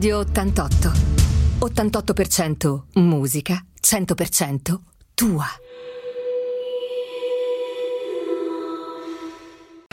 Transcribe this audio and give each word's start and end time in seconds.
Radio 0.00 0.20
88. 0.20 0.92
88% 1.58 2.84
musica, 2.94 3.62
100% 3.78 4.74
tua. 5.12 5.44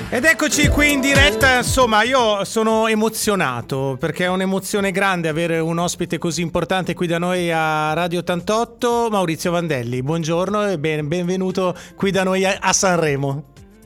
Ed 0.10 0.24
eccoci 0.24 0.70
qui 0.70 0.94
in 0.94 1.02
diretta, 1.02 1.58
insomma 1.58 2.04
io 2.04 2.46
sono 2.46 2.88
emozionato 2.88 3.98
perché 4.00 4.24
è 4.24 4.30
un'emozione 4.30 4.92
grande 4.92 5.28
avere 5.28 5.60
un 5.60 5.78
ospite 5.78 6.18
così 6.18 6.42
importante 6.42 6.94
qui 6.94 7.08
da 7.08 7.18
noi 7.18 7.52
a 7.52 7.92
Radio 7.92 8.20
88, 8.20 9.10
Maurizio 9.12 9.52
Vandelli, 9.52 10.02
buongiorno 10.02 10.70
e 10.70 10.80
ben, 10.80 11.06
benvenuto 11.10 11.76
qui 11.98 12.12
da 12.12 12.24
noi 12.24 12.46
a, 12.46 12.58
a, 12.62 12.72
Sanremo. 12.72 13.44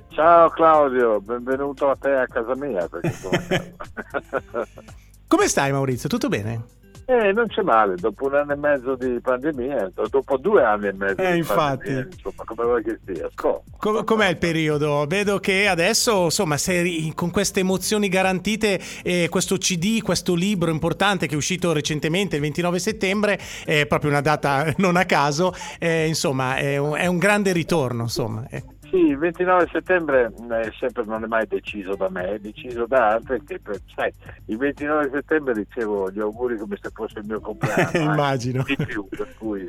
Ciao 0.10 0.52
Claudio, 0.52 1.20
benvenuto 1.20 1.90
a 1.90 1.96
te 1.96 2.12
a 2.12 2.28
casa 2.28 2.56
mia. 2.56 2.88
Come 5.32 5.48
stai 5.48 5.72
Maurizio, 5.72 6.10
tutto 6.10 6.28
bene? 6.28 6.66
Eh, 7.06 7.32
non 7.32 7.48
c'è 7.48 7.62
male, 7.62 7.96
dopo 7.96 8.26
un 8.26 8.36
anno 8.36 8.52
e 8.52 8.58
mezzo 8.58 8.96
di 8.96 9.18
pandemia, 9.22 9.90
dopo 10.10 10.36
due 10.36 10.62
anni 10.62 10.88
e 10.88 10.92
mezzo 10.92 11.22
eh, 11.22 11.32
di 11.32 11.38
infatti. 11.38 11.86
pandemia, 11.86 12.08
insomma, 12.12 12.44
come 12.44 12.64
vuoi 12.66 12.84
che 12.84 13.00
sia. 13.06 13.30
Com- 13.34 14.04
com'è 14.04 14.28
il 14.28 14.38
periodo? 14.38 15.06
Vedo 15.08 15.40
che 15.40 15.70
adesso, 15.70 16.26
insomma, 16.26 16.58
sei 16.58 17.14
con 17.16 17.32
queste 17.32 17.62
emozioni 17.62 18.10
garantite, 18.10 18.78
eh, 19.04 19.30
questo 19.30 19.56
CD, 19.56 20.02
questo 20.02 20.36
libro 20.36 20.70
importante 20.70 21.28
che 21.28 21.36
è 21.36 21.38
uscito 21.38 21.72
recentemente 21.72 22.36
il 22.36 22.42
29 22.42 22.80
settembre, 22.80 23.40
è 23.64 23.86
proprio 23.86 24.10
una 24.10 24.22
data 24.22 24.66
non 24.80 24.98
a 24.98 25.06
caso, 25.06 25.54
eh, 25.80 26.08
insomma, 26.08 26.58
è 26.58 26.76
un, 26.76 26.98
è 26.98 27.06
un, 27.06 27.18
grande 27.18 27.54
ritorno, 27.54 28.02
insomma. 28.02 28.46
Eh. 28.92 28.98
Sì, 28.98 28.98
il 29.08 29.18
29 29.18 29.70
settembre 29.72 30.34
è 30.50 30.70
sempre, 30.78 31.04
non 31.06 31.24
è 31.24 31.28
mai 31.28 31.48
deciso 31.48 31.96
da 31.96 32.10
me, 32.10 32.34
è 32.34 32.40
deciso 32.40 32.86
da 32.86 33.14
altri 33.14 33.42
che 33.44 33.60
sai, 33.96 34.12
il 34.46 34.58
29 34.58 35.10
settembre 35.14 35.54
ricevo 35.54 36.12
gli 36.12 36.20
auguri 36.20 36.58
come 36.58 36.78
se 36.82 36.90
fosse 36.94 37.20
il 37.20 37.26
mio 37.26 37.40
compleanno. 37.40 37.90
Eh, 38.02 38.02
Immagino. 38.02 38.64
Di 38.64 38.76
più, 38.76 39.08
per 39.10 39.34
cui 39.38 39.66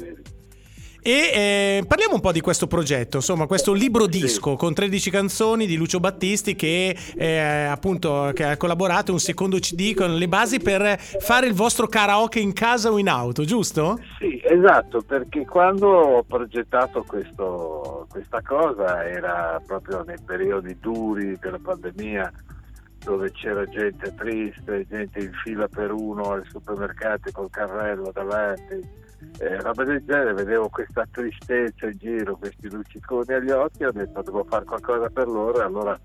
e 1.05 1.31
eh, 1.34 1.84
parliamo 1.84 2.14
un 2.14 2.20
po' 2.20 2.31
di 2.31 2.41
questo 2.41 2.69
progetto, 2.69 3.17
insomma, 3.17 3.47
questo 3.47 3.73
libro 3.73 4.06
disco 4.06 4.53
sì. 4.53 4.56
con 4.56 4.73
13 4.73 5.11
canzoni 5.11 5.67
di 5.67 5.75
Lucio 5.75 5.98
Battisti 5.98 6.55
che, 6.55 6.97
eh, 7.17 7.39
appunto, 7.39 8.31
che 8.33 8.45
ha 8.45 8.57
collaborato 8.57 9.11
un 9.11 9.19
secondo 9.19 9.59
CD 9.59 9.95
con 9.95 10.14
le 10.14 10.29
basi 10.29 10.61
per 10.61 10.97
fare 11.01 11.48
il 11.48 11.55
vostro 11.55 11.89
karaoke 11.89 12.39
in 12.39 12.53
casa 12.53 12.92
o 12.92 12.98
in 12.98 13.09
auto, 13.09 13.45
giusto? 13.45 13.98
Sì, 14.20 14.32
esatto, 14.43 15.01
perché 15.03 15.45
quando 15.47 15.89
ho 15.89 16.23
progettato 16.23 17.03
questo, 17.05 18.07
questa 18.11 18.41
cosa 18.43 19.05
era 19.05 19.61
proprio 19.67 20.03
nei 20.03 20.19
periodi 20.25 20.79
duri 20.79 21.37
della 21.39 21.59
pandemia 21.62 22.33
dove 23.05 23.33
c'era 23.33 23.65
gente 23.67 24.15
triste, 24.15 24.87
gente 24.87 25.19
in 25.20 25.33
fila 25.43 25.67
per 25.69 25.91
uno 25.91 26.33
ai 26.33 26.45
supermercati 26.45 27.33
col 27.33 27.51
carrello 27.51 28.11
davanti 28.13 29.01
eh, 29.39 29.61
roba 29.61 29.85
del 29.85 30.05
genere, 30.05 30.35
vedevo 30.35 30.69
questa 30.69 31.07
tristezza 31.11 31.87
in 31.87 31.97
giro, 31.98 32.37
questi 32.37 32.70
lucciconi 32.70 33.33
agli 33.33 33.51
occhi, 33.51 33.85
ho 33.85 33.93
detto 33.93 34.23
devo 34.23 34.45
fare 34.45 34.65
qualcosa 34.65 35.09
per 35.09 35.27
loro 35.27 35.65
allora 35.65 35.98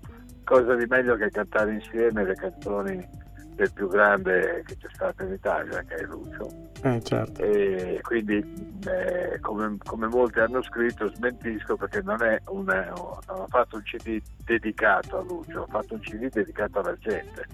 cosa 0.44 0.74
di 0.74 0.86
meglio 0.86 1.16
che 1.16 1.30
cantare 1.30 1.74
insieme 1.74 2.24
le 2.24 2.34
canzoni 2.34 3.26
del 3.54 3.72
più 3.72 3.88
grande 3.88 4.62
che 4.64 4.76
c'è 4.76 4.88
stato 4.92 5.24
in 5.24 5.32
Italia, 5.32 5.82
che 5.82 5.96
è 5.96 6.02
Lucio. 6.04 6.48
Eh, 6.82 7.02
certo. 7.02 7.42
E 7.42 7.98
quindi, 8.02 8.36
eh, 8.36 9.40
come, 9.40 9.76
come, 9.84 10.06
molti 10.06 10.38
hanno 10.38 10.62
scritto, 10.62 11.12
smentisco 11.14 11.76
perché 11.76 12.02
non, 12.02 12.22
è 12.22 12.40
una, 12.46 12.92
non 12.94 13.40
ho 13.40 13.46
fatto 13.48 13.76
un 13.76 13.82
CD 13.82 14.20
dedicato 14.44 15.18
a 15.18 15.22
Lucio, 15.22 15.62
ho 15.62 15.66
fatto 15.68 15.94
un 15.94 16.00
CD 16.00 16.28
dedicato 16.30 16.78
alla 16.78 16.96
gente 16.98 17.46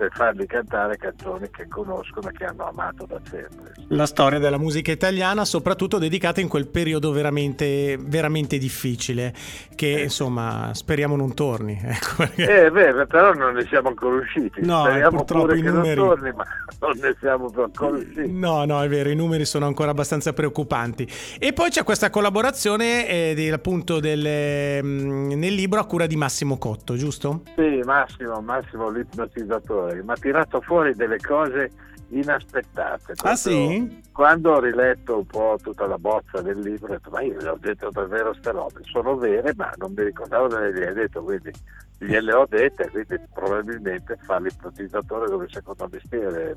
per 0.00 0.10
fargli 0.12 0.46
cantare 0.46 0.96
canzoni 0.96 1.50
che 1.50 1.68
conoscono 1.68 2.30
e 2.30 2.32
che 2.32 2.44
hanno 2.44 2.66
amato 2.68 3.04
da 3.04 3.20
sempre. 3.28 3.74
La 3.88 4.06
storia 4.06 4.38
della 4.38 4.56
musica 4.56 4.90
italiana, 4.90 5.44
soprattutto 5.44 5.98
dedicata 5.98 6.40
in 6.40 6.48
quel 6.48 6.68
periodo 6.68 7.12
veramente, 7.12 7.98
veramente 8.00 8.56
difficile, 8.56 9.34
che 9.74 9.96
eh. 9.96 10.02
insomma 10.04 10.70
speriamo 10.72 11.16
non 11.16 11.34
torni. 11.34 11.78
Ecco. 11.90 12.22
Eh, 12.36 12.70
beh, 12.70 13.06
però 13.06 13.34
non 13.34 13.54
ne 13.54 13.66
siamo 13.66 13.88
ancora 13.88 14.16
usciti. 14.16 14.64
No, 14.64 14.84
speriamo 14.84 15.16
purtroppo 15.18 15.46
pure 15.46 15.58
i 15.58 15.62
che 15.62 15.70
numeri... 15.70 15.94
non 15.96 16.08
torni, 16.08 16.32
ma 16.32 16.44
non 16.78 16.98
ne 16.98 17.16
siamo 17.18 17.52
ancora 17.54 17.96
usciti. 17.96 18.32
No, 18.32 18.64
no, 18.70 18.82
è 18.82 18.88
vero, 18.88 19.10
i 19.10 19.16
numeri 19.16 19.44
sono 19.44 19.66
ancora 19.66 19.90
abbastanza 19.90 20.32
preoccupanti. 20.32 21.08
E 21.38 21.52
poi 21.52 21.70
c'è 21.70 21.82
questa 21.82 22.08
collaborazione 22.10 23.08
eh, 23.08 23.34
di, 23.34 23.50
appunto 23.50 23.98
del, 23.98 24.84
mh, 24.84 25.34
nel 25.34 25.54
libro 25.54 25.80
a 25.80 25.86
cura 25.86 26.06
di 26.06 26.16
Massimo 26.16 26.56
Cotto, 26.58 26.94
giusto? 26.94 27.42
Sì, 27.56 27.80
Massimo, 27.84 28.40
Massimo 28.40 28.88
l'ipnotizzatore 28.90 30.02
mi 30.02 30.12
ha 30.12 30.14
tirato 30.14 30.60
fuori 30.60 30.94
delle 30.94 31.18
cose 31.18 31.70
inaspettate. 32.10 33.14
ah 33.22 33.36
sì? 33.36 34.02
Quando 34.12 34.52
ho 34.52 34.60
riletto 34.60 35.18
un 35.18 35.26
po' 35.26 35.58
tutta 35.62 35.86
la 35.86 35.98
bozza 35.98 36.40
del 36.42 36.58
libro, 36.60 36.88
ho 36.88 36.96
detto, 36.96 37.10
ma 37.10 37.22
io 37.22 37.38
le 37.38 37.48
ho 37.48 37.58
detto 37.60 37.90
davvero 37.90 38.34
ste 38.34 38.50
robe, 38.50 38.80
sono 38.84 39.16
vere, 39.16 39.54
ma 39.56 39.72
non 39.76 39.92
mi 39.96 40.04
ricordavo 40.04 40.48
delle 40.48 40.72
le 40.72 40.88
hai 40.88 40.94
detto, 40.94 41.22
quindi 41.22 41.50
gliele 41.98 42.32
ho 42.32 42.46
dette, 42.48 42.88
quindi 42.90 43.18
probabilmente 43.32 44.18
fa 44.22 44.38
l'ipnotizzatore 44.38 45.30
come 45.30 45.46
secondo 45.50 45.88
mestiere. 45.90 46.54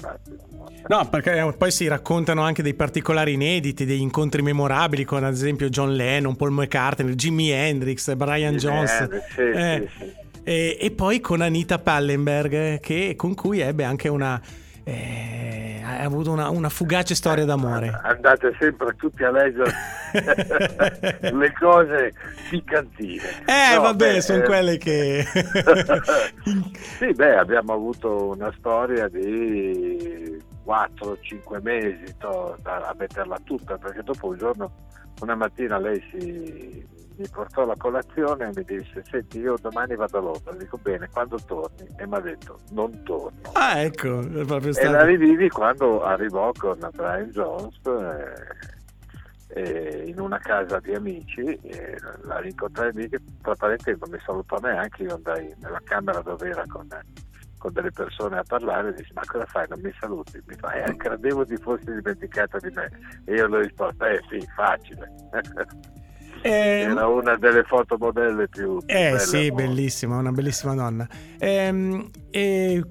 No, 0.87 1.07
perché 1.09 1.53
poi 1.57 1.71
si 1.71 1.87
raccontano 1.87 2.41
anche 2.41 2.63
dei 2.63 2.73
particolari 2.73 3.33
inediti, 3.33 3.85
degli 3.85 4.01
incontri 4.01 4.41
memorabili 4.41 5.03
con 5.03 5.23
ad 5.23 5.33
esempio 5.33 5.69
John 5.69 5.93
Lennon, 5.93 6.35
Paul 6.35 6.51
McCartney, 6.51 7.13
Jimi 7.15 7.51
Hendrix, 7.51 8.13
Brian 8.15 8.55
Jimi 8.55 8.73
Jones. 8.73 8.91
Hendrix, 8.91 9.33
sì, 9.33 9.41
eh, 9.41 9.89
sì, 9.97 10.05
sì. 10.05 10.21
E, 10.43 10.77
e, 10.79 10.91
poi 10.91 11.21
con 11.21 11.41
Anita 11.41 11.79
Pallenberg, 11.79 12.79
che, 12.79 13.13
con 13.15 13.33
cui 13.33 13.59
ebbe 13.59 13.83
anche 13.83 14.09
una. 14.09 14.41
Eh, 14.85 15.81
ha 15.83 16.03
avuto 16.03 16.31
una, 16.31 16.49
una, 16.49 16.69
fugace 16.69 17.15
storia 17.15 17.45
d'amore. 17.45 17.99
Andate 18.03 18.55
sempre 18.59 18.93
tutti 18.95 19.23
a 19.23 19.31
leggere 19.31 19.71
le 21.31 21.53
cose 21.53 22.13
piccantine. 22.49 23.43
Eh, 23.45 23.75
no, 23.75 23.81
vabbè, 23.81 24.19
sono 24.19 24.43
eh... 24.43 24.45
quelle 24.45 24.77
che. 24.77 25.23
sì, 26.97 27.13
beh, 27.13 27.37
abbiamo 27.37 27.73
avuto 27.73 28.29
una 28.29 28.53
storia 28.57 29.07
di 29.07 30.41
4-5 30.65 31.61
mesi 31.61 32.15
to, 32.17 32.57
a 32.63 32.95
metterla 32.97 33.37
tutta, 33.43 33.77
perché 33.77 34.01
dopo 34.03 34.27
un 34.27 34.37
giorno, 34.37 34.71
una 35.21 35.35
mattina 35.35 35.77
lei 35.77 36.03
si 36.11 36.85
mi 37.17 37.27
portò 37.29 37.65
la 37.65 37.75
colazione 37.75 38.45
e 38.45 38.51
mi 38.55 38.63
disse 38.63 39.03
senti 39.09 39.39
io 39.39 39.57
domani 39.61 39.95
vado 39.95 40.17
a 40.17 40.21
Londra. 40.21 40.53
Dico 40.53 40.77
bene 40.77 41.09
quando 41.11 41.37
torni? 41.45 41.87
E 41.97 42.07
mi 42.07 42.15
ha 42.15 42.19
detto 42.19 42.59
non 42.71 43.03
torno. 43.03 43.39
Ah 43.53 43.81
ecco 43.81 44.19
è 44.19 44.45
proprio 44.45 44.73
stato... 44.73 44.87
e 44.87 44.91
la 44.91 45.03
rivivi 45.03 45.49
quando 45.49 46.03
arrivò 46.03 46.51
con 46.57 46.77
Brian 46.93 47.29
Jones 47.29 47.79
eh, 47.85 49.61
eh, 49.61 50.03
in 50.07 50.19
una 50.19 50.39
casa 50.39 50.79
di 50.79 50.93
amici 50.93 51.41
eh, 51.41 51.97
la 52.23 52.39
rincontrai 52.39 52.91
lì 52.93 53.07
che 53.07 53.19
tra 53.41 53.55
parentesi 53.55 53.99
non 53.99 54.09
mi 54.11 54.19
salutò 54.25 54.57
neanche 54.59 55.03
io 55.03 55.13
andai 55.15 55.53
nella 55.61 55.81
camera 55.83 56.21
dove 56.21 56.49
era 56.49 56.63
con, 56.67 56.87
con 57.57 57.71
delle 57.71 57.91
persone 57.91 58.39
a 58.39 58.43
parlare 58.47 58.89
e 58.89 58.93
disse 58.93 59.11
ma 59.13 59.21
cosa 59.25 59.45
fai? 59.45 59.65
Non 59.69 59.79
mi 59.81 59.93
saluti? 59.99 60.41
Mi 60.47 60.55
fa 60.55 60.73
eh, 60.73 60.95
credevo 60.95 61.45
ti 61.45 61.57
fossi 61.57 61.85
dimenticata 61.85 62.57
di 62.57 62.71
me. 62.73 62.89
E 63.25 63.35
io 63.35 63.47
le 63.47 63.57
ho 63.57 63.59
risposto 63.61 64.05
eh 64.05 64.19
sì 64.29 64.45
facile 64.55 65.11
Eh, 66.43 66.81
Era 66.81 67.07
una 67.07 67.37
delle 67.37 67.63
fotomodelle 67.63 68.49
più, 68.49 68.77
più 68.79 68.95
eh 68.95 69.11
belle 69.11 69.19
sì, 69.19 69.51
bellissima, 69.51 70.17
una 70.17 70.33
bellissima 70.33 70.75
donna. 70.75 71.07
Eh, 71.39 72.09
eh, 72.31 72.83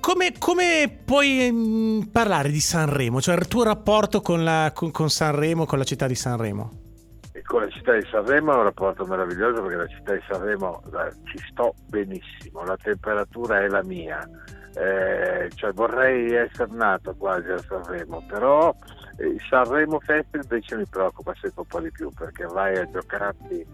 come, 0.00 0.32
come, 0.38 1.02
puoi 1.04 1.50
mh, 1.50 2.10
parlare 2.10 2.50
di 2.50 2.58
Sanremo? 2.58 3.20
Cioè 3.20 3.36
il 3.36 3.46
tuo 3.46 3.62
rapporto 3.62 4.20
con, 4.20 4.42
la, 4.42 4.72
con, 4.74 4.90
con 4.90 5.08
Sanremo, 5.08 5.66
con 5.66 5.78
la 5.78 5.84
città 5.84 6.08
di 6.08 6.16
Sanremo? 6.16 6.82
Con 7.44 7.60
la 7.60 7.68
città 7.68 7.92
di 7.92 8.04
Sanremo 8.10 8.52
è 8.52 8.56
un 8.56 8.62
rapporto 8.64 9.04
meraviglioso 9.04 9.62
perché 9.62 9.76
la 9.76 9.86
città 9.86 10.12
di 10.14 10.22
Sanremo 10.28 10.82
la, 10.90 11.08
ci 11.26 11.38
sto 11.48 11.74
benissimo, 11.88 12.64
la 12.64 12.76
temperatura 12.76 13.62
è 13.62 13.68
la 13.68 13.84
mia. 13.84 14.28
Eh, 14.76 15.50
cioè 15.54 15.72
vorrei 15.72 16.34
essere 16.34 16.70
nato 16.72 17.14
quasi 17.16 17.48
a 17.50 17.58
Sanremo, 17.58 18.22
però 18.28 18.74
il 19.18 19.40
Sanremo 19.48 19.98
Festival 20.00 20.42
invece 20.42 20.76
mi 20.76 20.86
preoccupa 20.86 21.32
sempre 21.40 21.62
un 21.62 21.66
po' 21.66 21.80
di 21.80 21.90
più 21.90 22.10
perché 22.10 22.44
vai 22.44 22.76
a 22.76 22.90
giocarti 22.90 23.66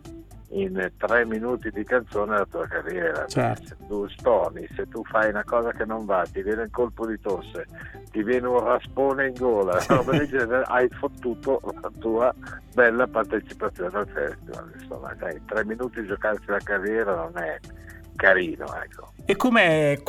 in 0.51 0.93
tre 0.99 1.25
minuti 1.25 1.71
di 1.71 1.83
canzone 1.85 2.37
la 2.37 2.47
tua 2.49 2.67
carriera. 2.67 3.27
Certo. 3.27 3.67
Se 3.67 3.77
tu 3.89 4.09
stoni, 4.11 4.69
se 4.77 4.87
tu 4.89 5.03
fai 5.05 5.31
una 5.31 5.45
cosa 5.45 5.73
che 5.73 5.85
non 5.85 6.05
va, 6.05 6.25
ti 6.31 6.43
viene 6.43 6.63
il 6.65 6.71
colpo 6.71 7.07
di 7.07 7.19
tosse, 7.21 7.67
ti 8.11 8.23
viene 8.23 8.47
un 8.47 8.63
raspone 8.63 9.29
in 9.29 9.35
gola, 9.35 9.79
genere, 10.29 10.63
hai 10.67 10.89
fottuto 10.91 11.61
la 11.81 11.91
tua 11.99 12.35
bella 12.75 13.07
partecipazione 13.07 13.99
al 13.99 14.09
festival. 14.09 14.71
Insomma, 14.79 15.15
dai, 15.15 15.41
tre 15.47 15.65
minuti 15.65 16.01
di 16.01 16.07
giocarsi 16.07 16.45
la 16.47 16.61
carriera 16.63 17.15
non 17.15 17.37
è 17.39 17.59
carino, 18.17 18.67
ecco. 18.77 19.12
E 19.25 19.37
com'è 19.37 20.01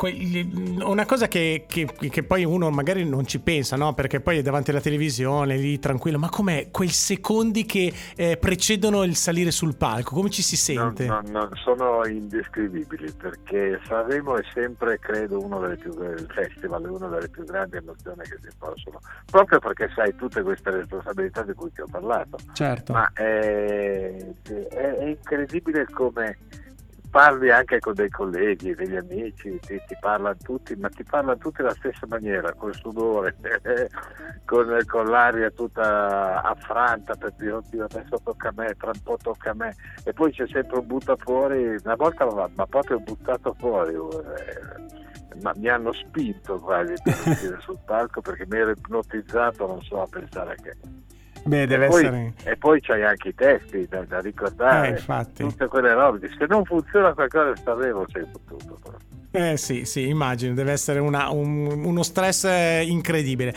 una 0.82 1.06
cosa 1.06 1.28
che, 1.28 1.66
che, 1.68 1.86
che, 1.86 2.22
poi 2.24 2.44
uno 2.44 2.68
magari 2.70 3.08
non 3.08 3.24
ci 3.24 3.38
pensa, 3.38 3.76
no? 3.76 3.94
Perché 3.94 4.20
poi 4.20 4.38
è 4.38 4.42
davanti 4.42 4.70
alla 4.70 4.80
televisione, 4.80 5.56
lì 5.56 5.78
tranquillo, 5.78 6.18
ma 6.18 6.28
com'è 6.28 6.68
quei 6.72 6.88
secondi 6.88 7.64
che 7.64 7.92
eh, 8.16 8.36
precedono 8.36 9.04
il 9.04 9.14
salire 9.14 9.52
sul 9.52 9.76
palco? 9.76 10.16
Come 10.16 10.30
ci 10.30 10.42
si 10.42 10.56
sente? 10.56 11.06
No, 11.06 11.20
no, 11.26 11.44
no, 11.44 11.48
sono 11.54 12.04
indescrivibili 12.06 13.12
perché 13.12 13.80
Sanremo 13.86 14.36
è 14.36 14.42
sempre, 14.52 14.98
credo, 14.98 15.40
uno 15.40 15.60
delle 15.60 15.76
più, 15.76 15.92
il 15.92 16.26
festival 16.34 16.82
è 16.82 16.88
una 16.88 17.06
delle 17.06 17.28
più 17.28 17.44
grandi 17.44 17.76
emozioni 17.76 18.22
che 18.22 18.38
si 18.42 18.50
possono, 18.58 18.98
proprio 19.30 19.60
perché 19.60 19.90
sai 19.94 20.14
tutte 20.16 20.42
queste 20.42 20.70
responsabilità 20.70 21.42
di 21.42 21.52
cui 21.54 21.70
ti 21.72 21.82
ho 21.82 21.86
parlato. 21.88 22.36
Certo. 22.52 22.92
Ma 22.92 23.08
è, 23.12 24.16
è, 24.42 24.74
è 24.74 25.04
incredibile 25.04 25.86
come 25.92 26.36
parli 27.14 27.48
anche 27.48 27.78
con 27.78 27.94
dei 27.94 28.10
colleghi, 28.10 28.74
degli 28.74 28.96
amici, 28.96 29.56
ti, 29.60 29.80
ti 29.86 29.96
parlano 30.00 30.36
tutti, 30.42 30.74
ma 30.74 30.88
ti 30.88 31.04
parlano 31.04 31.38
tutti 31.38 31.60
alla 31.60 31.74
stessa 31.74 32.08
maniera, 32.08 32.52
col 32.54 32.74
sudore, 32.74 33.36
con, 34.44 34.76
con, 34.84 35.06
l'aria 35.06 35.48
tutta 35.52 36.42
affranta 36.42 37.14
per 37.14 37.32
dire 37.38 37.52
oddio 37.52 37.84
adesso 37.84 38.20
tocca 38.20 38.48
a 38.48 38.52
me, 38.56 38.74
tra 38.76 38.90
un 38.92 39.00
po' 39.00 39.16
tocca 39.22 39.50
a 39.50 39.54
me 39.54 39.76
e 40.02 40.12
poi 40.12 40.32
c'è 40.32 40.44
sempre 40.48 40.80
un 40.80 40.88
butta 40.88 41.14
fuori, 41.14 41.76
una 41.84 41.94
volta 41.94 42.24
ma 42.56 42.66
proprio 42.66 42.98
buttato 42.98 43.54
fuori. 43.60 43.94
Eh, 43.94 45.02
ma 45.40 45.52
mi 45.54 45.68
hanno 45.68 45.92
spinto 45.92 46.58
quasi 46.58 46.94
per 47.00 47.14
uscire 47.26 47.60
sul 47.60 47.78
palco 47.84 48.20
perché 48.22 48.44
mi 48.48 48.58
ero 48.58 48.70
ipnotizzato, 48.70 49.66
non 49.68 49.82
so, 49.82 50.02
a 50.02 50.06
pensare 50.08 50.56
che 50.60 50.76
Beh, 51.44 51.66
deve 51.66 51.84
e 51.84 51.88
poi, 51.88 52.04
essere... 52.04 52.34
E 52.44 52.56
poi 52.56 52.80
c'hai 52.80 53.04
anche 53.04 53.28
i 53.28 53.34
testi 53.34 53.86
da, 53.88 54.02
da 54.04 54.20
ricordare, 54.20 54.96
eh, 54.96 55.32
tutte 55.34 55.66
quelle 55.66 55.92
robe. 55.92 56.30
Se 56.38 56.46
non 56.46 56.64
funziona 56.64 57.12
qualcosa, 57.12 57.54
sapevo 57.56 58.06
sei 58.10 58.26
fottuto. 58.30 58.78
Però. 58.82 58.96
Eh 59.36 59.56
sì, 59.56 59.84
sì, 59.84 60.06
immagino, 60.06 60.54
deve 60.54 60.70
essere 60.70 61.00
una, 61.00 61.28
un, 61.28 61.66
uno 61.84 62.04
stress 62.04 62.44
incredibile. 62.84 63.52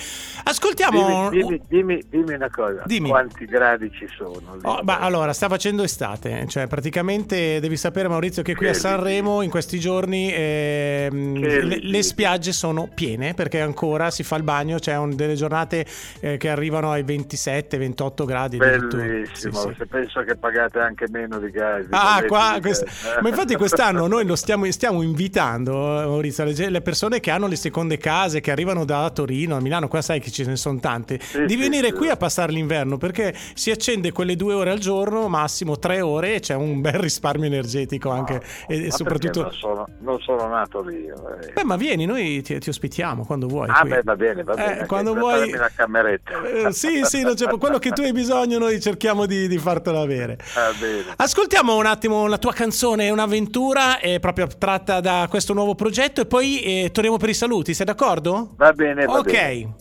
Ascoltiamo... 0.45 1.29
Dimmi, 1.29 1.61
dimmi, 1.67 2.03
dimmi, 2.09 2.33
una 2.33 2.49
cosa, 2.49 2.81
dimmi. 2.85 3.09
quanti 3.09 3.45
gradi 3.45 3.91
ci 3.91 4.07
sono? 4.07 4.57
Oh, 4.63 4.81
ma 4.81 4.97
allora, 4.97 5.33
sta 5.33 5.47
facendo 5.47 5.83
estate, 5.83 6.47
cioè 6.47 6.65
praticamente 6.65 7.59
devi 7.59 7.77
sapere 7.77 8.07
Maurizio 8.07 8.41
che 8.41 8.55
qui 8.55 8.65
che 8.65 8.71
a 8.71 8.73
Sanremo 8.73 9.43
in 9.43 9.51
questi 9.51 9.79
giorni 9.79 10.33
eh, 10.33 11.09
le, 11.11 11.79
le, 11.79 12.01
spiagge 12.01 12.53
sono 12.53 12.89
piene 12.91 13.35
perché 13.35 13.61
ancora 13.61 14.09
si 14.09 14.23
fa 14.23 14.35
il 14.37 14.43
bagno, 14.43 14.79
c'è 14.79 14.97
un, 14.97 15.15
delle 15.15 15.35
giornate 15.35 15.85
eh, 16.21 16.37
che 16.37 16.49
arrivano 16.49 16.89
ai 16.89 17.03
27-28 17.03 18.25
gradi. 18.25 18.57
Bellissimo, 18.57 19.59
sì, 19.61 19.67
sì. 19.67 19.75
se 19.77 19.85
penso 19.85 20.23
che 20.23 20.35
pagate 20.37 20.79
anche 20.79 21.05
meno 21.11 21.37
di 21.37 21.51
gas. 21.51 21.85
Ah, 21.91 22.23
qua, 22.25 22.57
quest... 22.59 23.19
ma 23.21 23.29
infatti 23.29 23.55
quest'anno 23.55 24.07
noi 24.07 24.25
lo 24.25 24.35
stiamo, 24.35 24.65
stiamo 24.71 25.03
invitando 25.03 25.65
pensando, 25.67 26.09
Maurizio, 26.09 26.45
le 26.69 26.81
persone 26.81 27.19
che 27.19 27.31
hanno 27.31 27.47
le 27.47 27.55
seconde 27.55 27.97
case, 27.97 28.39
che 28.39 28.51
arrivano 28.51 28.85
da 28.85 29.09
Torino, 29.09 29.55
a 29.55 29.59
Milano, 29.59 29.87
qua 29.87 30.01
sai 30.01 30.19
che 30.19 30.31
ce 30.31 30.45
ne 30.45 30.55
sono 30.55 30.79
tante, 30.79 31.19
sì, 31.21 31.45
di 31.45 31.55
venire 31.55 31.87
sì, 31.87 31.93
qui 31.93 32.05
sì. 32.05 32.11
a 32.11 32.17
passare 32.17 32.51
l'inverno 32.51 32.97
perché 32.97 33.33
si 33.53 33.71
accende 33.71 34.11
quelle 34.11 34.35
due 34.35 34.53
ore 34.53 34.71
al 34.71 34.79
giorno, 34.79 35.27
massimo 35.27 35.77
tre 35.77 36.01
ore, 36.01 36.35
e 36.35 36.39
c'è 36.39 36.55
un 36.55 36.81
bel 36.81 36.93
risparmio 36.93 37.47
energetico 37.47 38.09
anche. 38.09 38.33
No, 38.33 38.75
e, 38.75 38.91
soprattutto... 38.91 39.41
Non 39.41 39.51
sono, 39.51 39.87
non 39.99 40.19
sono, 40.19 40.47
nato 40.47 40.81
lì. 40.81 41.05
Eh. 41.05 41.53
Beh, 41.53 41.63
ma 41.63 41.75
vieni, 41.75 42.05
noi 42.05 42.41
ti, 42.41 42.57
ti 42.59 42.69
ospitiamo 42.69 43.25
quando 43.25 43.47
vuoi. 43.47 43.69
Ah, 43.69 43.81
qui. 43.81 43.89
beh, 43.89 44.01
va 44.03 44.15
bene, 44.15 44.43
va 44.43 44.53
bene. 44.53 44.79
Eh, 44.81 44.85
quando 44.85 45.13
vuoi. 45.13 45.49
la 45.51 45.71
cameretta. 45.73 46.43
Eh, 46.43 46.71
sì, 46.71 47.03
sì, 47.03 47.25
quello 47.59 47.79
che 47.79 47.91
tu 47.91 48.01
hai 48.01 48.11
bisogno, 48.11 48.57
noi 48.57 48.79
cerchiamo 48.79 49.25
di, 49.25 49.47
di 49.47 49.57
fartelo 49.57 49.99
avere. 49.99 50.37
Ah, 50.55 50.75
Ascoltiamo 51.17 51.75
un 51.75 51.85
attimo 51.85 52.27
la 52.27 52.37
tua 52.37 52.53
canzone, 52.53 53.09
un'avventura, 53.09 53.99
è 53.99 54.19
proprio 54.19 54.47
tratta 54.47 54.99
da 54.99 55.25
questo 55.29 55.53
nuovo 55.57 55.75
progetto 55.75 56.21
e 56.21 56.25
poi 56.25 56.61
eh, 56.61 56.89
torniamo 56.91 57.17
per 57.17 57.29
i 57.29 57.33
saluti, 57.33 57.73
sei 57.73 57.85
d'accordo? 57.85 58.53
Va 58.55 58.71
bene, 58.73 59.05
va 59.05 59.17
Ok. 59.17 59.31
Bene. 59.31 59.75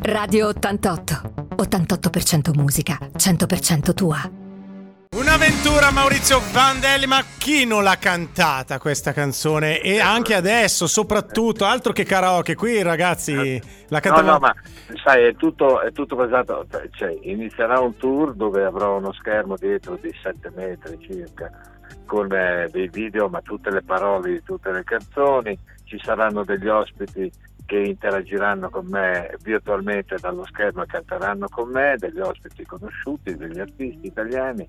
Radio 0.00 0.48
88. 0.48 1.34
88% 1.56 2.54
musica, 2.54 2.98
100% 3.16 3.92
tua. 3.92 4.45
Un'avventura 5.16 5.90
Maurizio 5.92 6.42
Vandelli, 6.52 7.06
ma 7.06 7.24
chi 7.38 7.64
non 7.64 7.82
l'ha 7.82 7.96
cantata 7.96 8.78
questa 8.78 9.14
canzone? 9.14 9.80
E 9.80 9.98
anche 9.98 10.34
adesso, 10.34 10.86
soprattutto, 10.86 11.64
altro 11.64 11.94
che 11.94 12.04
karaoke, 12.04 12.54
qui 12.54 12.82
ragazzi 12.82 13.58
la 13.88 14.00
cantano... 14.00 14.26
No, 14.26 14.32
no, 14.32 14.38
ma 14.40 14.54
sai, 15.02 15.24
è 15.24 15.34
tutto, 15.34 15.80
è 15.80 15.90
tutto 15.92 16.16
basato, 16.16 16.66
cioè, 16.90 17.16
inizierà 17.22 17.80
un 17.80 17.96
tour 17.96 18.34
dove 18.34 18.62
avrò 18.62 18.98
uno 18.98 19.10
schermo 19.14 19.56
dietro 19.56 19.98
di 19.98 20.14
7 20.22 20.52
metri 20.54 20.98
circa, 21.00 21.50
con 22.04 22.30
eh, 22.30 22.68
dei 22.70 22.88
video, 22.88 23.30
ma 23.30 23.40
tutte 23.40 23.70
le 23.70 23.80
parole 23.80 24.32
di 24.32 24.42
tutte 24.42 24.70
le 24.70 24.84
canzoni, 24.84 25.58
ci 25.84 25.98
saranno 25.98 26.44
degli 26.44 26.68
ospiti 26.68 27.32
che 27.66 27.78
interagiranno 27.78 28.70
con 28.70 28.86
me 28.86 29.36
virtualmente 29.42 30.16
dallo 30.18 30.46
schermo 30.46 30.82
e 30.82 30.86
canteranno 30.86 31.48
con 31.48 31.68
me, 31.68 31.96
degli 31.98 32.20
ospiti 32.20 32.64
conosciuti, 32.64 33.36
degli 33.36 33.58
artisti 33.58 34.06
italiani. 34.06 34.66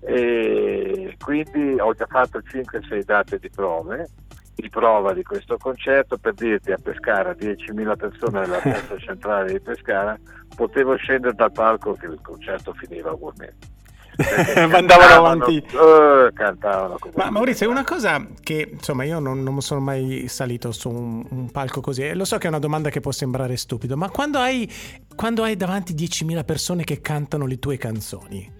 E 0.00 1.14
quindi 1.22 1.78
ho 1.78 1.92
già 1.94 2.06
fatto 2.06 2.40
5-6 2.40 3.02
date 3.04 3.38
di 3.38 3.50
prove 3.50 4.08
di 4.54 4.68
prova 4.70 5.12
di 5.12 5.22
questo 5.22 5.56
concerto. 5.56 6.18
Per 6.18 6.34
dirti 6.34 6.72
a 6.72 6.78
Pescara 6.82 7.30
10.000 7.30 7.96
persone 7.96 8.40
nella 8.40 8.58
piazza 8.62 8.98
centrale 8.98 9.52
di 9.52 9.60
Pescara 9.60 10.18
potevo 10.56 10.96
scendere 10.96 11.34
dal 11.34 11.52
palco 11.52 11.92
che 11.92 12.06
il 12.06 12.18
concerto 12.20 12.72
finiva 12.72 13.12
ugualmente 13.12 13.76
andavano 14.74 15.14
avanti. 15.14 15.62
Uh, 15.72 16.32
cantavano 16.32 16.98
Ma 17.14 17.30
Maurizio, 17.30 17.66
è 17.66 17.70
una 17.70 17.84
cosa 17.84 18.26
che 18.42 18.68
insomma 18.72 19.04
io 19.04 19.18
non, 19.20 19.42
non 19.42 19.60
sono 19.60 19.80
mai 19.80 20.26
salito 20.28 20.72
su 20.72 20.88
un, 20.88 21.24
un, 21.28 21.50
palco 21.50 21.80
così. 21.80 22.12
Lo 22.14 22.24
so 22.24 22.36
che 22.38 22.46
è 22.46 22.48
una 22.48 22.58
domanda 22.58 22.90
che 22.90 23.00
può 23.00 23.12
sembrare 23.12 23.56
stupido, 23.56 23.96
ma 23.96 24.10
quando 24.10 24.38
hai, 24.38 24.70
quando 25.14 25.42
hai 25.42 25.56
davanti 25.56 25.94
10.000 25.94 26.44
persone 26.44 26.84
che 26.84 27.00
cantano 27.00 27.46
le 27.46 27.58
tue 27.58 27.76
canzoni, 27.76 28.56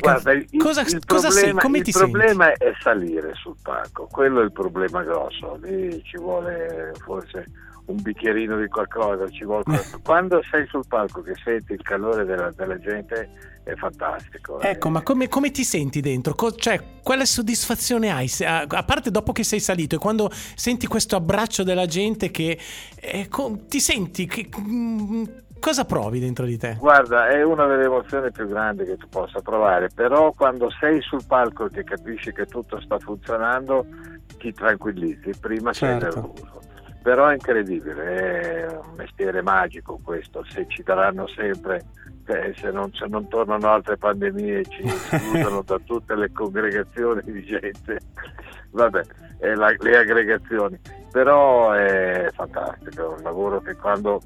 Guarda, 0.00 0.32
il, 0.32 0.46
cosa, 0.58 0.80
il 0.82 1.04
cosa 1.06 1.28
problema, 1.28 1.60
sei? 1.60 1.82
Il 1.86 1.92
problema 1.92 2.52
è 2.52 2.72
salire 2.80 3.32
sul 3.34 3.54
palco, 3.62 4.08
quello 4.10 4.40
è 4.40 4.44
il 4.44 4.52
problema 4.52 5.02
grosso. 5.02 5.58
Lì 5.62 6.02
ci 6.02 6.18
vuole 6.18 6.92
forse 6.98 7.46
un 7.90 8.00
bicchierino 8.00 8.58
di 8.58 8.68
qualcosa, 8.68 9.28
ci 9.28 9.44
vuole 9.44 9.64
quando 10.02 10.40
sei 10.50 10.66
sul 10.66 10.84
palco 10.86 11.22
che 11.22 11.34
senti 11.42 11.72
il 11.72 11.82
calore 11.82 12.24
della, 12.24 12.50
della 12.50 12.78
gente 12.78 13.30
è 13.62 13.74
fantastico. 13.74 14.60
Ecco, 14.60 14.88
eh. 14.88 14.90
ma 14.90 15.02
come, 15.02 15.28
come, 15.28 15.50
ti 15.50 15.64
senti 15.64 16.00
dentro? 16.00 16.34
Co- 16.34 16.52
cioè, 16.52 16.80
quale 17.02 17.26
soddisfazione 17.26 18.10
hai? 18.10 18.28
Se, 18.28 18.46
a, 18.46 18.64
a, 18.66 18.82
parte 18.84 19.10
dopo 19.10 19.32
che 19.32 19.44
sei 19.44 19.60
salito 19.60 19.96
e 19.96 19.98
quando 19.98 20.30
senti 20.32 20.86
questo 20.86 21.16
abbraccio 21.16 21.62
della 21.62 21.86
gente 21.86 22.30
che 22.30 22.58
eh, 22.96 23.28
co- 23.28 23.58
ti 23.68 23.80
senti 23.80 24.26
che, 24.26 24.48
mm, 24.58 25.24
Cosa 25.60 25.84
provi 25.84 26.20
dentro 26.20 26.46
di 26.46 26.56
te? 26.56 26.76
Guarda, 26.80 27.28
è 27.28 27.42
una 27.42 27.66
delle 27.66 27.84
emozioni 27.84 28.30
più 28.32 28.48
grandi 28.48 28.84
che 28.84 28.96
tu 28.96 29.06
possa 29.10 29.42
provare, 29.42 29.90
però 29.94 30.32
quando 30.32 30.70
sei 30.80 31.02
sul 31.02 31.22
palco 31.26 31.68
e 31.70 31.84
capisci 31.84 32.32
che 32.32 32.46
tutto 32.46 32.80
sta 32.80 32.98
funzionando, 32.98 33.84
ti 34.38 34.54
tranquillizzi, 34.54 35.32
prima 35.38 35.70
certo. 35.74 36.10
sei 36.10 36.22
nervoso 36.22 36.60
però 37.02 37.28
è 37.28 37.34
incredibile, 37.34 38.04
è 38.04 38.78
un 38.78 38.94
mestiere 38.96 39.42
magico 39.42 39.98
questo, 40.02 40.44
se 40.48 40.66
ci 40.68 40.82
daranno 40.82 41.26
sempre, 41.28 41.84
eh, 42.26 42.54
se, 42.56 42.70
non, 42.70 42.92
se, 42.92 43.06
non, 43.06 43.28
tornano 43.28 43.68
altre 43.68 43.96
pandemie 43.96 44.64
ci 44.64 44.82
escludono 44.82 45.62
da 45.62 45.78
tutte 45.84 46.14
le 46.14 46.30
congregazioni 46.32 47.22
di 47.24 47.42
gente, 47.44 47.98
vabbè, 48.70 49.02
la, 49.54 49.74
le 49.78 49.96
aggregazioni, 49.96 50.78
però 51.10 51.72
è 51.72 52.28
fantastico, 52.32 53.14
è 53.14 53.16
un 53.16 53.22
lavoro 53.22 53.60
che 53.60 53.76
quando 53.76 54.20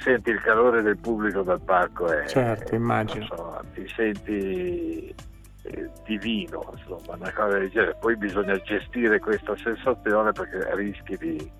senti 0.00 0.30
il 0.30 0.40
calore 0.40 0.82
del 0.82 0.96
pubblico 0.96 1.42
dal 1.42 1.60
palco 1.60 2.06
è, 2.06 2.26
certo, 2.26 2.74
immagino. 2.74 3.26
So, 3.26 3.64
ti 3.74 3.86
senti 3.94 5.14
eh, 5.62 5.90
divino, 6.04 6.72
insomma, 6.76 7.16
una 7.16 7.32
cosa 7.32 7.58
del 7.58 7.70
genere. 7.70 7.96
Poi 7.98 8.16
bisogna 8.16 8.56
gestire 8.60 9.18
questa 9.18 9.56
sensazione 9.56 10.32
perché 10.32 10.74
rischi 10.74 11.16
di, 11.16 11.52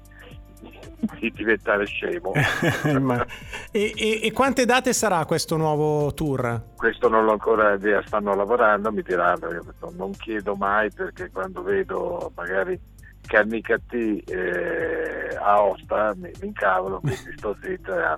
di 1.19 1.33
diventare 1.33 1.85
scemo. 1.85 2.33
Ma, 3.01 3.25
e, 3.71 3.93
e, 3.97 4.21
e, 4.23 4.33
quante 4.33 4.65
date 4.65 4.93
sarà 4.93 5.25
questo 5.25 5.57
nuovo 5.57 6.13
tour? 6.15 6.71
Questo 6.77 7.09
non 7.09 7.25
l'ho 7.25 7.33
ancora 7.33 7.75
idea, 7.75 8.03
stanno 8.05 8.35
lavorando, 8.35 8.91
mi 8.93 9.03
diranno, 9.03 9.49
non 9.97 10.11
chiedo 10.13 10.55
mai 10.55 10.91
perché 10.91 11.31
quando 11.31 11.63
vedo 11.63 12.33
magari 12.35 12.79
Cannica 13.27 13.79
T 13.79 14.23
eh, 14.27 15.37
a 15.41 15.63
Osta 15.63 16.13
mi, 16.17 16.31
mi 16.41 16.47
incavolo, 16.49 17.01
quindi 17.01 17.35
sto 17.37 17.57
zitto 17.63 17.97
e 17.97 18.03
ah, 18.03 18.17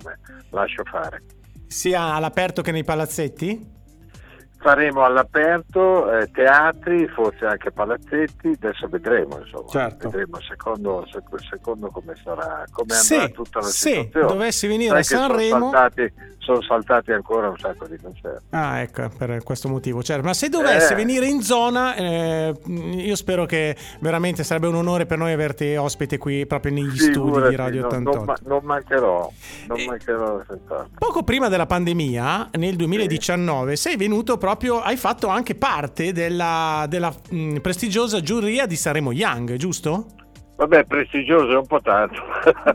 lascio 0.49 0.83
fare. 0.83 1.21
Sia 1.67 2.13
all'aperto 2.13 2.61
che 2.61 2.71
nei 2.71 2.83
palazzetti? 2.83 3.73
Faremo 4.65 5.03
all'aperto 5.03 6.11
eh, 6.11 6.31
teatri, 6.31 7.07
forse 7.09 7.45
anche 7.45 7.71
palazzetti, 7.71 8.57
adesso 8.59 8.87
vedremo, 8.87 9.37
insomma, 9.37 9.69
certo. 9.69 10.09
vedremo 10.09 10.41
secondo, 10.41 11.05
secondo, 11.47 11.89
come 11.89 12.15
sarà, 12.15 12.65
come 12.71 12.95
se, 12.95 13.15
andrà 13.15 13.29
tutta 13.29 13.59
la 13.59 13.65
se 13.67 13.71
situazione. 13.71 14.27
Se 14.27 14.33
dovessi 14.33 14.65
venire 14.65 15.03
Sai 15.03 15.17
a 15.17 15.21
Sanremo... 15.21 15.49
Sono 15.49 15.71
saltati, 15.71 16.13
sono 16.39 16.61
saltati, 16.63 17.11
ancora 17.11 17.49
un 17.49 17.57
sacco 17.59 17.85
di 17.85 17.97
concerti. 18.01 18.43
Ah, 18.49 18.79
ecco, 18.79 19.07
per 19.15 19.43
questo 19.43 19.69
motivo, 19.69 20.01
certo. 20.01 20.25
Ma 20.25 20.33
se 20.33 20.49
dovessi 20.49 20.93
eh. 20.93 20.95
venire 20.95 21.27
in 21.27 21.43
zona, 21.43 21.93
eh, 21.93 22.55
io 22.65 23.15
spero 23.15 23.45
che 23.45 23.75
veramente 23.99 24.43
sarebbe 24.43 24.65
un 24.65 24.75
onore 24.75 25.05
per 25.05 25.19
noi 25.19 25.31
averti 25.31 25.75
ospite 25.75 26.17
qui 26.17 26.47
proprio 26.47 26.71
negli 26.71 26.97
sì, 26.97 27.11
studi 27.11 27.49
di 27.49 27.55
Radio 27.55 27.85
88. 27.85 28.17
Non, 28.17 28.25
non, 28.25 28.35
non 28.45 28.59
mancherò, 28.63 29.31
non 29.67 29.79
eh, 29.79 29.85
mancherò 29.85 30.41
Poco 30.97 31.21
prima 31.21 31.49
della 31.49 31.67
pandemia, 31.67 32.49
nel 32.53 32.75
2019, 32.75 33.75
sì. 33.75 33.89
sei 33.89 33.97
venuto 33.97 34.37
proprio 34.37 34.53
proprio 34.55 34.79
hai 34.79 34.95
fatto 34.95 35.27
anche 35.27 35.53
parte 35.55 36.13
della, 36.13 36.85
della 36.87 37.13
mh, 37.29 37.37
mm, 37.37 37.55
prestigiosa 37.57 38.21
giuria 38.21 38.65
di 38.65 38.77
Sanremo 38.77 39.11
Young, 39.11 39.55
giusto? 39.55 40.07
Vabbè, 40.55 40.85
prestigioso 40.85 41.51
è 41.51 41.57
un 41.57 41.67
po' 41.67 41.81
tanto, 41.81 42.21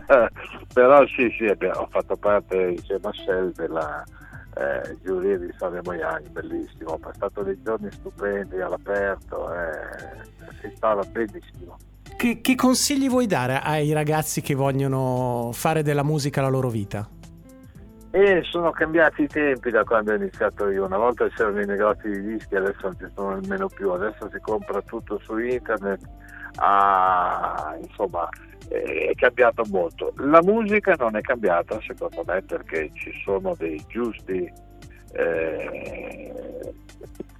però 0.75 1.06
sì, 1.06 1.34
sì, 1.38 1.46
abbiamo 1.46 1.88
fatto 1.90 2.16
parte 2.16 2.75
insieme 2.76 3.08
a 3.08 3.12
Shell 3.12 3.54
della 3.54 4.04
eh, 4.56 4.96
giuria 5.02 5.38
di 5.38 5.50
Sanremo 5.56 5.94
Young, 5.94 6.28
bellissimo, 6.28 6.90
ho 6.90 6.99
passato 6.99 7.42
dei 7.42 7.58
giorni 7.64 7.90
stupendi 7.90 8.60
all'aperto, 8.60 9.50
eh, 9.54 10.58
si 10.60 10.70
stava 10.76 11.02
benissimo. 11.04 11.78
Che, 12.18 12.42
che 12.42 12.54
consigli 12.54 13.08
vuoi 13.08 13.26
dare 13.26 13.60
ai 13.60 13.94
ragazzi 13.94 14.42
che 14.42 14.54
vogliono 14.54 15.49
fare 15.54 15.82
della 15.82 16.02
musica 16.02 16.42
la 16.42 16.49
loro 16.49 16.68
vita? 16.68 17.08
E 18.12 18.42
sono 18.42 18.72
cambiati 18.72 19.22
i 19.22 19.28
tempi 19.28 19.70
da 19.70 19.84
quando 19.84 20.10
ho 20.10 20.16
iniziato 20.16 20.68
io. 20.68 20.84
Una 20.84 20.98
volta 20.98 21.28
c'erano 21.28 21.60
i 21.60 21.66
negozi 21.66 22.10
di 22.10 22.22
dischi, 22.32 22.56
adesso 22.56 22.80
non 22.82 22.96
ci 22.98 23.06
sono 23.14 23.36
nemmeno 23.36 23.68
più. 23.68 23.90
Adesso 23.90 24.28
si 24.32 24.40
compra 24.40 24.80
tutto 24.82 25.20
su 25.22 25.38
internet. 25.38 26.00
Ah, 26.56 27.76
insomma, 27.80 28.28
è 28.68 29.12
cambiato 29.14 29.62
molto. 29.70 30.12
La 30.16 30.42
musica 30.42 30.96
non 30.98 31.14
è 31.14 31.20
cambiata, 31.20 31.78
secondo 31.86 32.24
me, 32.26 32.42
perché 32.42 32.90
ci 32.94 33.12
sono 33.24 33.54
dei 33.56 33.80
giusti. 33.86 34.52
Eh, 35.12 36.72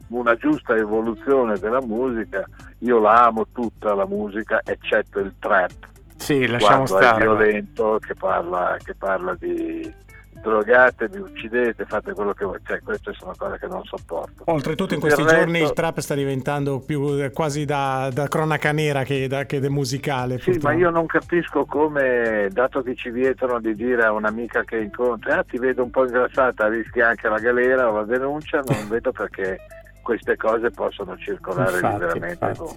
una 0.09 0.37
giusta 0.37 0.77
evoluzione 0.77 1.59
della 1.59 1.81
musica. 1.81 2.45
Io 2.79 3.01
la 3.01 3.25
amo 3.25 3.49
tutta 3.53 3.95
la 3.95 4.07
musica, 4.07 4.61
eccetto 4.65 5.19
il 5.19 5.35
trap. 5.41 5.73
Sì, 6.17 6.47
lasciamo 6.47 6.87
stare. 6.87 7.17
È 7.17 7.19
violento, 7.19 7.99
che 7.99 8.15
parla, 8.15 8.77
che 8.83 8.95
parla 8.95 9.35
di 9.35 9.93
drogate, 10.33 11.09
vi 11.09 11.19
uccidete, 11.19 11.85
fate 11.85 12.13
quello 12.13 12.33
che 12.33 12.45
vuoi, 12.45 12.59
cioè, 12.65 12.81
queste 12.81 13.13
sono 13.13 13.33
cose 13.37 13.59
che 13.59 13.67
non 13.67 13.83
sopporto. 13.85 14.45
Oltretutto 14.47 14.95
in 14.95 15.01
questi 15.01 15.21
il 15.21 15.27
giorni 15.27 15.53
resto... 15.53 15.69
il 15.69 15.73
trap 15.73 15.99
sta 15.99 16.15
diventando 16.15 16.81
più 16.81 17.23
eh, 17.23 17.31
quasi 17.31 17.65
da, 17.65 18.09
da 18.13 18.29
cronaca 18.29 18.73
nera 18.73 19.03
che, 19.03 19.27
da, 19.29 19.45
che 19.45 19.61
musicale. 19.69 20.39
Sì, 20.39 20.53
purtroppo. 20.53 20.75
ma 20.75 20.81
io 20.81 20.91
non 20.91 21.07
capisco 21.07 21.65
come, 21.65 22.49
dato 22.53 22.83
che 22.83 22.95
ci 22.95 23.11
vietano 23.11 23.61
di 23.61 23.75
dire 23.75 24.05
a 24.05 24.13
un'amica 24.13 24.63
che 24.65 24.79
incontri, 24.79 25.33
ah 25.33 25.43
ti 25.43 25.59
vedo 25.59 25.83
un 25.83 25.91
po' 25.91 26.05
ingrassata, 26.05 26.69
rischi 26.69 27.01
anche 27.01 27.29
la 27.29 27.39
galera 27.39 27.91
o 27.91 27.97
la 27.97 28.05
denuncia, 28.05 28.63
non 28.65 28.87
vedo 28.89 29.13
perché 29.13 29.59
queste 30.03 30.37
cose 30.37 30.71
possono 30.71 31.17
circolare 31.19 31.75
infatti, 31.75 31.99
veramente 31.99 32.55
con, 32.57 32.77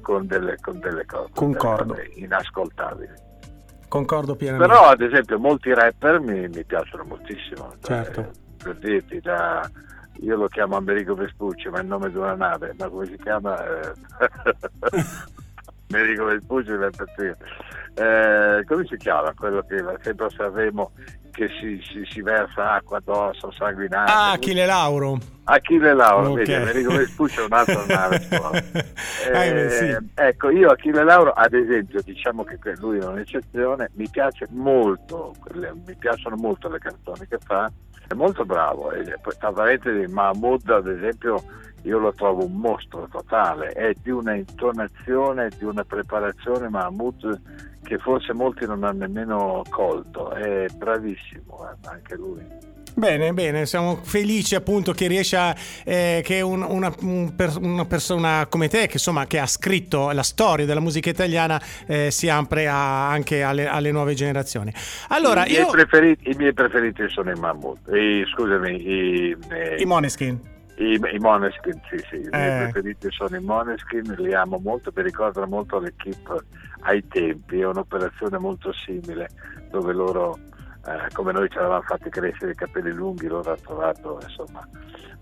con, 0.00 0.26
delle, 0.26 0.56
con 0.60 0.80
delle 0.80 1.04
cose 1.06 1.30
Concordo. 1.34 1.96
inascoltabili. 2.16 3.32
Concordo 3.88 4.34
pienamente. 4.34 4.72
Però 4.72 4.88
ad 4.88 5.00
esempio 5.00 5.38
molti 5.38 5.72
rapper 5.72 6.20
mi, 6.20 6.48
mi 6.48 6.64
piacciono 6.64 7.04
moltissimo. 7.04 7.72
Cioè, 7.80 8.04
certo. 8.04 8.30
per 8.62 8.76
dirti, 8.76 9.20
da, 9.20 9.68
io 10.20 10.36
lo 10.36 10.48
chiamo 10.48 10.76
Amerigo 10.76 11.14
Vespucci, 11.14 11.68
ma 11.68 11.78
è 11.78 11.82
il 11.82 11.86
nome 11.86 12.10
di 12.10 12.16
una 12.16 12.34
nave, 12.34 12.74
ma 12.78 12.88
come 12.88 13.06
si 13.06 13.16
chiama? 13.16 13.56
Eh, 13.64 13.92
Amerigo 15.90 16.24
Vespucci 16.24 16.72
eh, 17.96 18.64
come 18.66 18.86
si 18.86 18.96
chiama 18.96 19.32
quello 19.34 19.62
che 19.62 19.76
sempre 20.02 20.26
a 20.26 20.30
Sanremo 20.30 20.90
che 21.34 21.48
si, 21.60 21.82
si, 21.84 22.04
si, 22.08 22.22
versa 22.22 22.74
acqua 22.74 22.98
addosso, 22.98 23.50
sanguinante. 23.50 24.10
Ah, 24.10 24.30
Achille 24.30 24.64
Lauro. 24.64 25.18
Achille 25.44 25.92
Lauro, 25.92 26.30
okay. 26.30 26.44
vedi, 26.44 26.54
Amerigo 26.54 26.94
Vespuccio 26.94 27.42
è 27.42 27.44
un'altra 27.44 27.84
nave. 27.86 28.28
eh, 29.32 29.64
eh, 29.64 29.70
sì. 29.70 29.96
Ecco, 30.14 30.50
io 30.50 30.70
Achille 30.70 31.02
Lauro, 31.02 31.32
ad 31.32 31.52
esempio, 31.52 32.00
diciamo 32.02 32.44
che 32.44 32.58
lui 32.76 32.98
è 32.98 33.04
un'eccezione, 33.04 33.90
mi 33.94 34.08
piace 34.08 34.46
molto, 34.50 35.34
mi 35.52 35.96
piacciono 35.98 36.36
molto 36.36 36.68
le 36.68 36.78
canzoni 36.78 37.26
che 37.26 37.38
fa, 37.44 37.70
è 38.06 38.14
molto 38.14 38.44
bravo. 38.44 38.92
E, 38.92 39.04
tra 39.38 39.52
parentesi, 39.52 40.10
Mahmood, 40.10 40.70
ad 40.70 40.86
esempio, 40.86 41.42
io 41.84 41.98
lo 41.98 42.12
trovo 42.12 42.44
un 42.44 42.56
mostro 42.56 43.08
totale, 43.10 43.68
è 43.68 43.92
di 44.02 44.10
una 44.10 44.34
intonazione, 44.34 45.50
di 45.56 45.64
una 45.64 45.84
preparazione 45.84 46.68
Mahmood 46.68 47.40
che 47.82 47.98
forse 47.98 48.32
molti 48.32 48.66
non 48.66 48.82
hanno 48.84 49.00
nemmeno 49.00 49.62
colto, 49.68 50.30
è 50.30 50.66
bravissimo 50.74 51.70
eh, 51.70 51.88
anche 51.88 52.16
lui. 52.16 52.72
Bene, 52.96 53.32
bene, 53.32 53.66
siamo 53.66 53.96
felici 54.02 54.54
appunto 54.54 54.92
che 54.92 55.08
riesca, 55.08 55.54
eh, 55.84 56.22
che 56.24 56.40
un, 56.40 56.62
una, 56.62 56.94
un 57.00 57.34
per, 57.34 57.52
una, 57.60 57.84
persona 57.84 58.46
come 58.48 58.68
te, 58.68 58.86
che 58.86 58.94
insomma 58.94 59.26
che 59.26 59.40
ha 59.40 59.46
scritto 59.46 60.12
la 60.12 60.22
storia 60.22 60.64
della 60.64 60.80
musica 60.80 61.10
italiana, 61.10 61.60
eh, 61.86 62.12
si 62.12 62.28
apre 62.28 62.68
a, 62.68 63.10
anche 63.10 63.42
alle, 63.42 63.66
alle, 63.66 63.90
nuove 63.90 64.14
generazioni. 64.14 64.72
Allora, 65.08 65.44
I, 65.44 65.54
io... 65.54 65.60
miei 65.62 65.70
preferiti, 65.72 66.30
I 66.30 66.34
miei 66.36 66.54
preferiti 66.54 67.08
sono 67.08 67.32
i 67.32 67.38
Mammut, 67.38 67.80
i, 67.88 68.24
scusami, 68.32 68.70
i, 68.70 69.36
eh, 69.50 69.76
i 69.80 69.84
Moneskin. 69.84 70.53
I, 70.76 70.94
I 70.94 71.18
Moneskin, 71.18 71.80
sì, 71.88 71.98
sì, 72.08 72.16
i 72.16 72.28
miei 72.30 72.62
eh. 72.62 72.70
preferiti 72.70 73.08
sono 73.10 73.36
i 73.36 73.40
Moneskin, 73.40 74.14
li 74.18 74.34
amo 74.34 74.58
molto, 74.58 74.90
mi 74.94 75.02
ricordano 75.02 75.46
molto 75.46 75.78
l'equipe 75.78 76.44
ai 76.80 77.06
tempi, 77.06 77.60
è 77.60 77.66
un'operazione 77.66 78.38
molto 78.38 78.72
simile 78.72 79.28
dove 79.70 79.92
loro, 79.92 80.36
eh, 80.86 81.12
come 81.12 81.32
noi 81.32 81.48
ci 81.48 81.58
avevamo 81.58 81.82
fatti 81.82 82.08
crescere 82.10 82.52
i 82.52 82.56
capelli 82.56 82.92
lunghi, 82.92 83.28
loro 83.28 83.50
hanno 83.50 83.60
trovato 83.62 84.18
insomma 84.22 84.68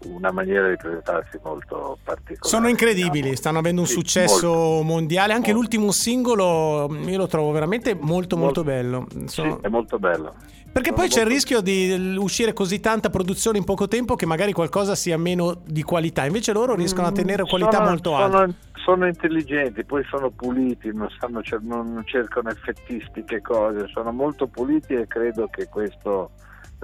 una 0.07 0.33
maniera 0.33 0.69
di 0.69 0.77
presentarsi 0.77 1.39
molto 1.43 1.99
particolare. 2.03 2.49
Sono 2.49 2.69
incredibili, 2.69 3.37
stanno 3.37 3.59
avendo 3.59 3.83
un 3.83 3.87
sì, 3.87 3.93
successo 3.93 4.49
molto, 4.49 4.83
mondiale, 4.83 5.33
anche 5.33 5.53
molto. 5.53 5.61
l'ultimo 5.61 5.93
singolo 5.93 6.89
io 7.07 7.17
lo 7.17 7.27
trovo 7.27 7.51
veramente 7.53 7.95
molto 7.95 8.37
molto, 8.37 8.37
molto 8.37 8.65
bello. 8.65 9.07
Sono... 9.27 9.59
Sì, 9.61 9.67
è 9.67 9.69
molto 9.69 9.99
bello. 9.99 10.35
Perché 10.73 10.95
poi 10.95 11.09
c'è 11.09 11.21
il 11.21 11.27
rischio 11.27 11.61
di 11.61 12.17
uscire 12.19 12.55
così 12.55 12.81
tanta 12.81 13.11
produzione 13.11 13.59
in 13.59 13.65
poco 13.65 13.89
tempo 13.89 14.17
che 14.17 14.25
magari 14.25 14.53
qualcosa 14.53 14.95
sia 14.95 15.19
meno 15.19 15.61
di 15.67 15.83
qualità, 15.83 16.25
invece 16.25 16.53
loro 16.55 16.75
riescono 16.75 17.07
a 17.07 17.11
mm, 17.11 17.15
tenere 17.15 17.43
qualità 17.45 17.77
sono, 17.77 17.89
molto 17.89 18.17
alta. 18.17 18.55
Sono, 18.83 19.07
intelligenti, 19.07 19.85
poi 19.85 20.03
sono 20.09 20.31
puliti, 20.31 20.91
non, 20.95 21.09
stanno, 21.11 21.43
non 21.61 22.03
cercano 22.07 22.49
effettistiche 22.49 23.43
cose, 23.43 23.87
sono 23.89 24.13
molto 24.13 24.47
puliti 24.47 24.95
e 24.95 25.07
credo 25.07 25.47
che 25.49 25.69
questo 25.69 26.31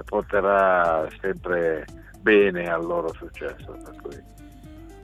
porterà 0.05 1.07
sempre 1.19 1.85
bene 2.21 2.65
al 2.65 2.85
loro 2.85 3.11
successo. 3.17 3.75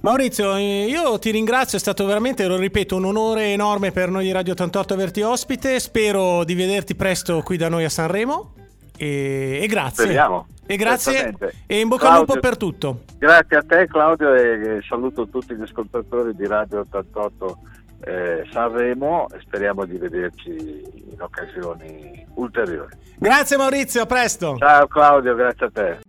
Maurizio, 0.01 0.55
io 0.57 1.17
ti 1.17 1.31
ringrazio, 1.31 1.79
è 1.79 1.81
stato 1.81 2.05
veramente, 2.05 2.45
lo 2.45 2.57
ripeto, 2.57 2.95
un 2.97 3.05
onore 3.05 3.45
enorme 3.51 3.91
per 3.91 4.11
noi 4.11 4.25
di 4.25 4.31
Radio 4.31 4.53
88 4.53 4.93
averti 4.93 5.21
ospite. 5.23 5.79
Spero 5.79 6.43
di 6.43 6.53
vederti 6.53 6.93
presto 6.93 7.41
qui 7.41 7.57
da 7.57 7.67
noi 7.67 7.85
a 7.85 7.89
Sanremo. 7.89 8.53
E, 8.97 9.59
e 9.61 9.67
grazie. 9.67 10.03
Speriamo. 10.03 10.47
E 10.67 10.77
grazie 10.77 11.35
e 11.67 11.79
in 11.79 11.87
bocca 11.87 12.11
al 12.11 12.19
lupo 12.19 12.39
per 12.39 12.57
tutto. 12.57 13.01
Grazie 13.19 13.57
a 13.57 13.63
te 13.63 13.85
Claudio 13.85 14.33
e 14.33 14.79
saluto 14.87 15.27
tutti 15.27 15.53
gli 15.55 15.61
ascoltatori 15.61 16.33
di 16.35 16.47
Radio 16.47 16.79
88 16.79 17.57
eh, 18.01 18.47
Sanremo 18.51 19.27
e 19.29 19.39
speriamo 19.41 19.85
di 19.85 19.97
vederci 19.97 20.49
in 20.49 21.21
occasioni 21.21 22.25
ulteriori. 22.35 22.95
Grazie 23.17 23.57
Maurizio, 23.57 24.01
a 24.01 24.05
presto. 24.05 24.55
Ciao 24.57 24.87
Claudio, 24.87 25.35
grazie 25.35 25.65
a 25.67 25.71
te. 25.71 25.99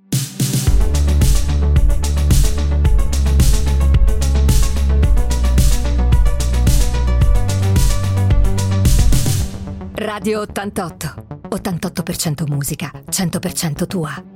Radio 9.94 10.40
88. 10.42 11.05
88% 11.56 12.46
musica, 12.48 12.90
100% 13.10 13.86
tua. 13.86 14.35